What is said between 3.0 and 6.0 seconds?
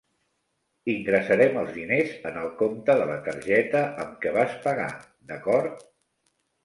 de la targeta amb què vas pagar, d'acord?